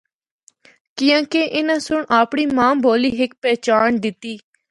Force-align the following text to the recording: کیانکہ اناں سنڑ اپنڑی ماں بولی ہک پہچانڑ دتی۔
کیانکہ 0.97 1.41
اناں 1.57 1.79
سنڑ 1.85 2.01
اپنڑی 2.19 2.45
ماں 2.57 2.73
بولی 2.83 3.11
ہک 3.19 3.31
پہچانڑ 3.43 3.91
دتی۔ 4.03 4.33